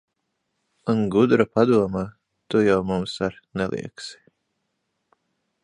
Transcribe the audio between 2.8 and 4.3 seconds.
mums ar neliegsi.